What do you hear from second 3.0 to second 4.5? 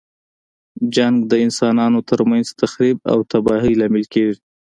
او تباهۍ لامل کیږي.